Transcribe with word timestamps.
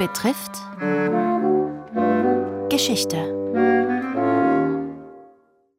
betrifft 0.00 0.52
Geschichte. 2.70 3.18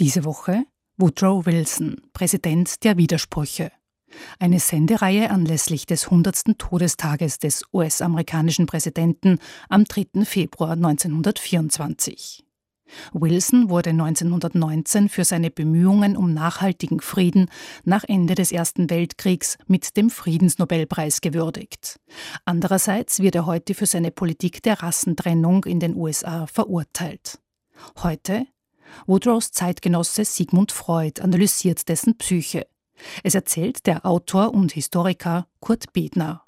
Diese 0.00 0.24
Woche 0.24 0.64
Woodrow 0.96 1.46
Wilson, 1.46 2.02
Präsident 2.12 2.82
der 2.82 2.96
Widersprüche. 2.96 3.70
Eine 4.40 4.58
Sendereihe 4.58 5.30
anlässlich 5.30 5.86
des 5.86 6.06
100. 6.06 6.58
Todestages 6.58 7.38
des 7.38 7.62
US-amerikanischen 7.72 8.66
Präsidenten 8.66 9.38
am 9.68 9.84
3. 9.84 10.24
Februar 10.24 10.72
1924. 10.72 12.47
Wilson 13.12 13.70
wurde 13.70 13.90
1919 13.90 15.08
für 15.08 15.24
seine 15.24 15.50
Bemühungen 15.50 16.16
um 16.16 16.32
nachhaltigen 16.32 17.00
Frieden 17.00 17.50
nach 17.84 18.04
Ende 18.04 18.34
des 18.34 18.52
Ersten 18.52 18.90
Weltkriegs 18.90 19.58
mit 19.66 19.96
dem 19.96 20.10
Friedensnobelpreis 20.10 21.20
gewürdigt. 21.20 22.00
Andererseits 22.44 23.20
wird 23.20 23.34
er 23.34 23.46
heute 23.46 23.74
für 23.74 23.86
seine 23.86 24.10
Politik 24.10 24.62
der 24.62 24.82
Rassentrennung 24.82 25.64
in 25.64 25.80
den 25.80 25.94
USA 25.96 26.46
verurteilt. 26.46 27.38
Heute 28.02 28.46
Woodrows 29.06 29.52
Zeitgenosse 29.52 30.24
Sigmund 30.24 30.72
Freud 30.72 31.20
analysiert 31.20 31.88
dessen 31.88 32.16
Psyche. 32.18 32.66
Es 33.22 33.34
erzählt 33.34 33.86
der 33.86 34.04
Autor 34.04 34.52
und 34.52 34.72
Historiker 34.72 35.46
Kurt 35.60 35.92
Bedner. 35.92 36.44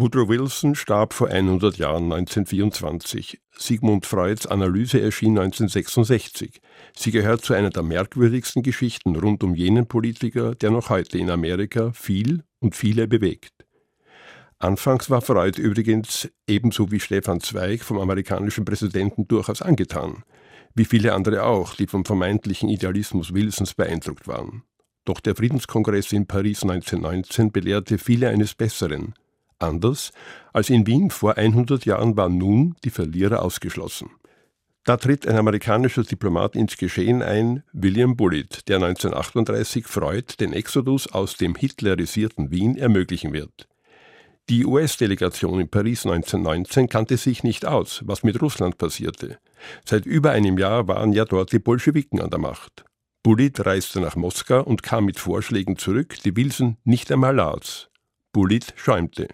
Woodrow 0.00 0.30
Wilson 0.30 0.74
starb 0.74 1.12
vor 1.12 1.28
100 1.28 1.76
Jahren 1.76 2.04
1924. 2.04 3.38
Sigmund 3.58 4.06
Freuds 4.06 4.46
Analyse 4.46 4.98
erschien 4.98 5.38
1966. 5.38 6.62
Sie 6.96 7.10
gehört 7.10 7.44
zu 7.44 7.52
einer 7.52 7.68
der 7.68 7.82
merkwürdigsten 7.82 8.62
Geschichten 8.62 9.14
rund 9.14 9.44
um 9.44 9.54
jenen 9.54 9.86
Politiker, 9.86 10.54
der 10.54 10.70
noch 10.70 10.88
heute 10.88 11.18
in 11.18 11.28
Amerika 11.28 11.92
viel 11.92 12.44
und 12.60 12.74
viele 12.74 13.08
bewegt. 13.08 13.52
Anfangs 14.58 15.10
war 15.10 15.20
Freud 15.20 15.60
übrigens 15.60 16.30
ebenso 16.46 16.90
wie 16.90 17.00
Stefan 17.00 17.40
Zweig 17.40 17.82
vom 17.82 17.98
amerikanischen 17.98 18.64
Präsidenten 18.64 19.28
durchaus 19.28 19.60
angetan, 19.60 20.22
wie 20.74 20.86
viele 20.86 21.12
andere 21.12 21.42
auch, 21.42 21.74
die 21.74 21.86
vom 21.86 22.06
vermeintlichen 22.06 22.70
Idealismus 22.70 23.34
Wilsons 23.34 23.74
beeindruckt 23.74 24.26
waren. 24.26 24.62
Doch 25.04 25.20
der 25.20 25.36
Friedenskongress 25.36 26.10
in 26.12 26.26
Paris 26.26 26.62
1919 26.62 27.52
belehrte 27.52 27.98
viele 27.98 28.30
eines 28.30 28.54
Besseren– 28.54 29.12
Anders 29.60 30.12
als 30.52 30.70
in 30.70 30.86
Wien 30.86 31.10
vor 31.10 31.36
100 31.36 31.84
Jahren 31.84 32.16
waren 32.16 32.38
nun 32.38 32.74
die 32.82 32.90
Verlierer 32.90 33.42
ausgeschlossen. 33.42 34.10
Da 34.84 34.96
tritt 34.96 35.28
ein 35.28 35.36
amerikanischer 35.36 36.02
Diplomat 36.02 36.56
ins 36.56 36.78
Geschehen 36.78 37.22
ein, 37.22 37.62
William 37.72 38.16
Bullitt, 38.16 38.66
der 38.68 38.76
1938 38.76 39.86
Freud 39.86 40.34
den 40.40 40.54
Exodus 40.54 41.06
aus 41.06 41.36
dem 41.36 41.54
hitlerisierten 41.54 42.50
Wien 42.50 42.76
ermöglichen 42.76 43.32
wird. 43.34 43.68
Die 44.48 44.64
US-Delegation 44.64 45.60
in 45.60 45.68
Paris 45.68 46.06
1919 46.06 46.88
kannte 46.88 47.18
sich 47.18 47.44
nicht 47.44 47.66
aus, 47.66 48.02
was 48.06 48.24
mit 48.24 48.40
Russland 48.40 48.78
passierte. 48.78 49.38
Seit 49.84 50.06
über 50.06 50.30
einem 50.30 50.58
Jahr 50.58 50.88
waren 50.88 51.12
ja 51.12 51.24
dort 51.24 51.52
die 51.52 51.58
Bolschewiken 51.58 52.20
an 52.20 52.30
der 52.30 52.40
Macht. 52.40 52.84
Bullitt 53.22 53.64
reiste 53.64 54.00
nach 54.00 54.16
Moskau 54.16 54.62
und 54.62 54.82
kam 54.82 55.04
mit 55.04 55.20
Vorschlägen 55.20 55.76
zurück, 55.76 56.16
die 56.24 56.34
Wilson 56.34 56.78
nicht 56.84 57.12
einmal 57.12 57.36
las. 57.36 57.90
Bullitt 58.32 58.72
schäumte. 58.76 59.28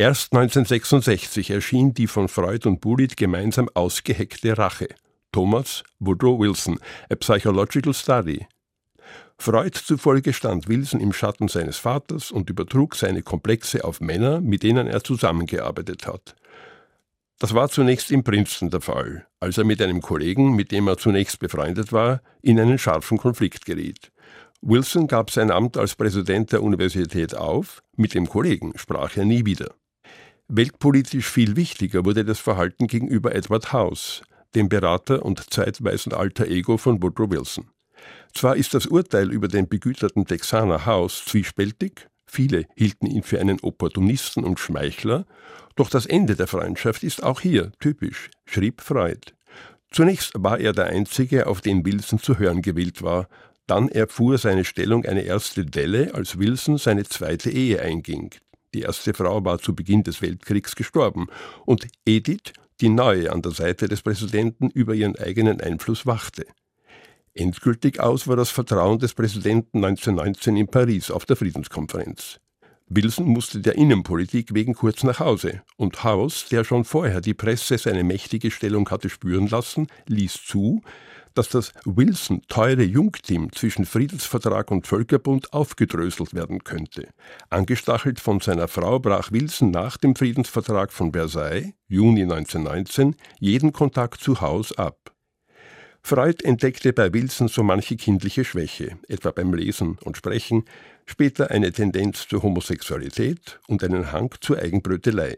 Erst 0.00 0.32
1966 0.32 1.50
erschien 1.50 1.92
die 1.92 2.06
von 2.06 2.28
Freud 2.28 2.66
und 2.66 2.80
Bullitt 2.80 3.18
gemeinsam 3.18 3.68
ausgeheckte 3.74 4.56
Rache. 4.56 4.88
Thomas 5.30 5.84
Woodrow 5.98 6.40
Wilson, 6.40 6.78
A 7.10 7.16
Psychological 7.16 7.92
Study. 7.92 8.46
Freud 9.36 9.76
zufolge 9.76 10.32
stand 10.32 10.68
Wilson 10.68 11.00
im 11.00 11.12
Schatten 11.12 11.48
seines 11.48 11.76
Vaters 11.76 12.30
und 12.30 12.48
übertrug 12.48 12.96
seine 12.96 13.20
Komplexe 13.20 13.84
auf 13.84 14.00
Männer, 14.00 14.40
mit 14.40 14.62
denen 14.62 14.86
er 14.86 15.04
zusammengearbeitet 15.04 16.06
hat. 16.06 16.34
Das 17.38 17.52
war 17.52 17.68
zunächst 17.68 18.10
in 18.10 18.24
Princeton 18.24 18.70
der 18.70 18.80
Fall, 18.80 19.26
als 19.38 19.58
er 19.58 19.64
mit 19.64 19.82
einem 19.82 20.00
Kollegen, 20.00 20.56
mit 20.56 20.72
dem 20.72 20.88
er 20.88 20.96
zunächst 20.96 21.40
befreundet 21.40 21.92
war, 21.92 22.22
in 22.40 22.58
einen 22.58 22.78
scharfen 22.78 23.18
Konflikt 23.18 23.66
geriet. 23.66 24.10
Wilson 24.62 25.08
gab 25.08 25.30
sein 25.30 25.50
Amt 25.50 25.76
als 25.76 25.94
Präsident 25.94 26.52
der 26.52 26.62
Universität 26.62 27.34
auf, 27.34 27.82
mit 27.96 28.14
dem 28.14 28.26
Kollegen 28.26 28.72
sprach 28.78 29.18
er 29.18 29.26
nie 29.26 29.44
wieder. 29.44 29.74
Weltpolitisch 30.52 31.28
viel 31.30 31.54
wichtiger 31.54 32.04
wurde 32.04 32.24
das 32.24 32.40
Verhalten 32.40 32.88
gegenüber 32.88 33.32
Edward 33.36 33.72
House, 33.72 34.22
dem 34.56 34.68
Berater 34.68 35.24
und 35.24 35.54
zeitweisen 35.54 36.12
alter 36.12 36.48
Ego 36.48 36.76
von 36.76 37.00
Woodrow 37.00 37.30
Wilson. 37.30 37.68
Zwar 38.34 38.56
ist 38.56 38.74
das 38.74 38.86
Urteil 38.86 39.30
über 39.30 39.46
den 39.46 39.68
begüterten 39.68 40.26
Texaner 40.26 40.86
House 40.86 41.24
zwiespältig, 41.24 42.08
viele 42.26 42.66
hielten 42.74 43.06
ihn 43.06 43.22
für 43.22 43.38
einen 43.38 43.60
Opportunisten 43.60 44.42
und 44.42 44.58
Schmeichler, 44.58 45.24
doch 45.76 45.88
das 45.88 46.06
Ende 46.06 46.34
der 46.34 46.48
Freundschaft 46.48 47.04
ist 47.04 47.22
auch 47.22 47.40
hier 47.40 47.70
typisch, 47.78 48.28
schrieb 48.44 48.80
Freud. 48.80 49.20
Zunächst 49.92 50.32
war 50.36 50.58
er 50.58 50.72
der 50.72 50.86
Einzige, 50.86 51.46
auf 51.46 51.60
den 51.60 51.86
Wilson 51.86 52.18
zu 52.18 52.40
hören 52.40 52.60
gewillt 52.60 53.02
war, 53.02 53.28
dann 53.68 53.88
erfuhr 53.88 54.36
seine 54.36 54.64
Stellung 54.64 55.04
eine 55.04 55.22
erste 55.22 55.64
Delle, 55.64 56.12
als 56.12 56.40
Wilson 56.40 56.76
seine 56.76 57.04
zweite 57.04 57.50
Ehe 57.50 57.80
einging. 57.80 58.34
Die 58.74 58.82
erste 58.82 59.14
Frau 59.14 59.44
war 59.44 59.58
zu 59.58 59.74
Beginn 59.74 60.04
des 60.04 60.22
Weltkriegs 60.22 60.76
gestorben 60.76 61.26
und 61.66 61.88
Edith, 62.06 62.52
die 62.80 62.88
neue 62.88 63.32
an 63.32 63.42
der 63.42 63.52
Seite 63.52 63.88
des 63.88 64.02
Präsidenten, 64.02 64.70
über 64.70 64.94
ihren 64.94 65.16
eigenen 65.16 65.60
Einfluss 65.60 66.06
wachte. 66.06 66.46
Endgültig 67.34 68.00
aus 68.00 68.28
war 68.28 68.36
das 68.36 68.50
Vertrauen 68.50 68.98
des 68.98 69.14
Präsidenten 69.14 69.84
1919 69.84 70.56
in 70.56 70.66
Paris 70.68 71.10
auf 71.10 71.26
der 71.26 71.36
Friedenskonferenz. 71.36 72.40
Wilson 72.92 73.26
musste 73.26 73.60
der 73.60 73.76
Innenpolitik 73.76 74.52
wegen 74.52 74.74
kurz 74.74 75.04
nach 75.04 75.20
Hause 75.20 75.62
und 75.76 76.02
House, 76.02 76.46
der 76.50 76.64
schon 76.64 76.84
vorher 76.84 77.20
die 77.20 77.34
Presse 77.34 77.78
seine 77.78 78.02
mächtige 78.02 78.50
Stellung 78.50 78.90
hatte 78.90 79.08
spüren 79.08 79.46
lassen, 79.46 79.86
ließ 80.06 80.44
zu, 80.44 80.82
dass 81.34 81.48
das 81.48 81.72
Wilson-teure 81.84 82.82
Jungteam 82.82 83.52
zwischen 83.52 83.86
Friedensvertrag 83.86 84.70
und 84.70 84.86
Völkerbund 84.86 85.52
aufgedröselt 85.52 86.34
werden 86.34 86.64
könnte. 86.64 87.08
Angestachelt 87.48 88.20
von 88.20 88.40
seiner 88.40 88.68
Frau 88.68 88.98
brach 88.98 89.32
Wilson 89.32 89.70
nach 89.70 89.96
dem 89.96 90.16
Friedensvertrag 90.16 90.92
von 90.92 91.12
Versailles, 91.12 91.72
Juni 91.88 92.22
1919, 92.22 93.16
jeden 93.38 93.72
Kontakt 93.72 94.20
zu 94.20 94.40
Haus 94.40 94.76
ab. 94.76 95.12
Freud 96.02 96.42
entdeckte 96.44 96.92
bei 96.92 97.12
Wilson 97.12 97.48
so 97.48 97.62
manche 97.62 97.96
kindliche 97.96 98.44
Schwäche, 98.44 98.98
etwa 99.08 99.30
beim 99.30 99.52
Lesen 99.52 99.98
und 100.02 100.16
Sprechen, 100.16 100.64
später 101.06 101.50
eine 101.50 101.72
Tendenz 101.72 102.26
zur 102.26 102.42
Homosexualität 102.42 103.60
und 103.68 103.84
einen 103.84 104.10
Hang 104.10 104.34
zur 104.40 104.58
Eigenbrötelei. 104.58 105.36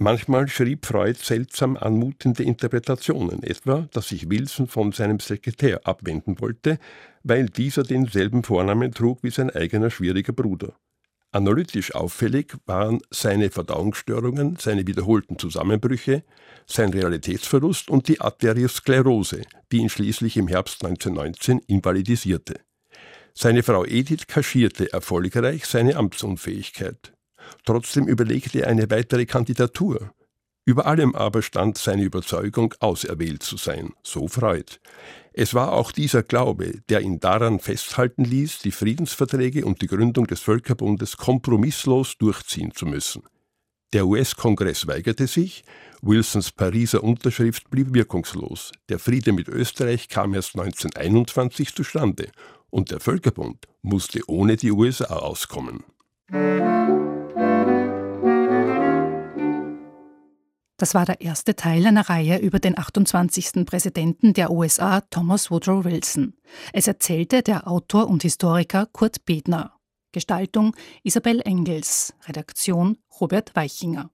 Manchmal 0.00 0.46
schrieb 0.46 0.86
Freud 0.86 1.18
seltsam 1.20 1.76
anmutende 1.76 2.44
Interpretationen, 2.44 3.42
etwa, 3.42 3.88
dass 3.92 4.08
sich 4.08 4.30
Wilson 4.30 4.68
von 4.68 4.92
seinem 4.92 5.18
Sekretär 5.18 5.80
abwenden 5.88 6.40
wollte, 6.40 6.78
weil 7.24 7.46
dieser 7.46 7.82
denselben 7.82 8.44
Vornamen 8.44 8.92
trug 8.92 9.24
wie 9.24 9.30
sein 9.30 9.50
eigener 9.50 9.90
schwieriger 9.90 10.32
Bruder. 10.32 10.76
Analytisch 11.32 11.96
auffällig 11.96 12.54
waren 12.64 13.00
seine 13.10 13.50
Verdauungsstörungen, 13.50 14.54
seine 14.60 14.86
wiederholten 14.86 15.36
Zusammenbrüche, 15.36 16.22
sein 16.64 16.90
Realitätsverlust 16.90 17.90
und 17.90 18.06
die 18.06 18.20
Arteriosklerose, 18.20 19.42
die 19.72 19.78
ihn 19.78 19.88
schließlich 19.88 20.36
im 20.36 20.46
Herbst 20.46 20.84
1919 20.84 21.58
invalidisierte. 21.66 22.60
Seine 23.34 23.64
Frau 23.64 23.84
Edith 23.84 24.28
kaschierte 24.28 24.92
erfolgreich 24.92 25.66
seine 25.66 25.96
Amtsunfähigkeit. 25.96 27.17
Trotzdem 27.64 28.06
überlegte 28.06 28.60
er 28.60 28.68
eine 28.68 28.90
weitere 28.90 29.26
Kandidatur. 29.26 30.12
Über 30.64 30.86
allem 30.86 31.14
aber 31.14 31.40
stand 31.40 31.78
seine 31.78 32.02
Überzeugung, 32.02 32.74
auserwählt 32.80 33.42
zu 33.42 33.56
sein, 33.56 33.94
so 34.02 34.28
Freud. 34.28 34.76
Es 35.32 35.54
war 35.54 35.72
auch 35.72 35.92
dieser 35.92 36.22
Glaube, 36.22 36.82
der 36.90 37.00
ihn 37.00 37.20
daran 37.20 37.58
festhalten 37.58 38.24
ließ, 38.24 38.58
die 38.58 38.70
Friedensverträge 38.70 39.64
und 39.64 39.80
die 39.80 39.86
Gründung 39.86 40.26
des 40.26 40.40
Völkerbundes 40.40 41.16
kompromisslos 41.16 42.18
durchziehen 42.18 42.72
zu 42.74 42.84
müssen. 42.84 43.22
Der 43.94 44.06
US-Kongress 44.06 44.86
weigerte 44.86 45.26
sich, 45.26 45.64
Wilsons 46.02 46.52
Pariser 46.52 47.02
Unterschrift 47.02 47.70
blieb 47.70 47.94
wirkungslos, 47.94 48.72
der 48.90 48.98
Friede 48.98 49.32
mit 49.32 49.48
Österreich 49.48 50.08
kam 50.08 50.34
erst 50.34 50.54
1921 50.54 51.74
zustande 51.74 52.30
und 52.68 52.90
der 52.90 53.00
Völkerbund 53.00 53.66
musste 53.80 54.20
ohne 54.26 54.56
die 54.56 54.70
USA 54.70 55.16
auskommen. 55.16 55.84
Das 60.78 60.94
war 60.94 61.04
der 61.04 61.20
erste 61.20 61.56
Teil 61.56 61.84
einer 61.86 62.08
Reihe 62.08 62.38
über 62.38 62.60
den 62.60 62.78
28. 62.78 63.66
Präsidenten 63.66 64.32
der 64.32 64.52
USA, 64.52 65.00
Thomas 65.00 65.50
Woodrow 65.50 65.84
Wilson. 65.84 66.34
Es 66.72 66.86
erzählte 66.86 67.42
der 67.42 67.66
Autor 67.66 68.08
und 68.08 68.22
Historiker 68.22 68.86
Kurt 68.86 69.24
Bedner. 69.24 69.74
Gestaltung 70.12 70.76
Isabel 71.02 71.40
Engels, 71.40 72.14
Redaktion 72.28 72.96
Robert 73.20 73.56
Weichinger. 73.56 74.12